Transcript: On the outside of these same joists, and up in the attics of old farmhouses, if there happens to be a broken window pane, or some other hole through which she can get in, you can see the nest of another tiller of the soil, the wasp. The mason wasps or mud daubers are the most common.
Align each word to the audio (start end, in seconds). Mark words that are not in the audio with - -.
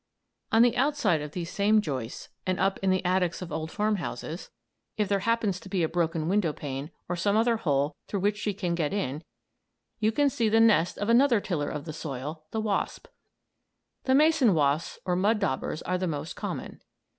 On 0.51 0.63
the 0.63 0.75
outside 0.77 1.21
of 1.21 1.33
these 1.33 1.51
same 1.51 1.79
joists, 1.79 2.29
and 2.47 2.59
up 2.59 2.79
in 2.79 2.89
the 2.89 3.05
attics 3.05 3.39
of 3.43 3.51
old 3.51 3.69
farmhouses, 3.69 4.49
if 4.97 5.07
there 5.07 5.19
happens 5.19 5.59
to 5.59 5.69
be 5.69 5.83
a 5.83 5.87
broken 5.87 6.27
window 6.27 6.51
pane, 6.53 6.89
or 7.07 7.15
some 7.15 7.37
other 7.37 7.57
hole 7.57 7.95
through 8.07 8.21
which 8.21 8.37
she 8.39 8.51
can 8.55 8.73
get 8.73 8.93
in, 8.93 9.23
you 9.99 10.11
can 10.11 10.27
see 10.27 10.49
the 10.49 10.59
nest 10.59 10.97
of 10.97 11.07
another 11.09 11.39
tiller 11.39 11.69
of 11.69 11.85
the 11.85 11.93
soil, 11.93 12.45
the 12.49 12.59
wasp. 12.59 13.05
The 14.05 14.15
mason 14.15 14.55
wasps 14.55 14.97
or 15.05 15.15
mud 15.15 15.37
daubers 15.37 15.83
are 15.83 15.99
the 15.99 16.07
most 16.07 16.33
common. 16.35 16.81